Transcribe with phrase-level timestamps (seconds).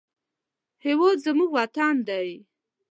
[0.85, 2.29] هېواد زموږ ارمان دی